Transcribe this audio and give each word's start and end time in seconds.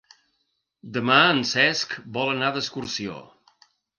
Demà 0.95 1.17
en 1.33 1.41
Cesc 1.51 1.95
vol 2.17 2.31
anar 2.33 2.51
d'excursió. 2.57 3.21